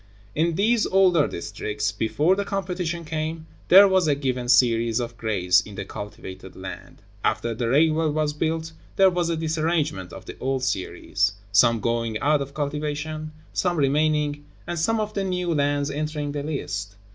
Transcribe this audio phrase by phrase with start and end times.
[0.33, 5.61] In these older districts, before the competition came, there was a given series of grades
[5.61, 10.39] in the cultivated land; after the railway was built there was a disarrangement of the
[10.39, 15.91] old series, some going out of cultivation, some remaining, and some of the new lands
[15.91, 16.95] entering the list.